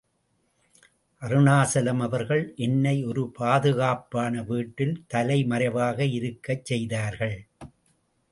[1.21, 7.37] அருணாசலம் அவர்கள் என்னை ஒரு பாதுகாப்பான வீட்டில் தலைமறைவாக இருக்கச் செய்தார்கள்.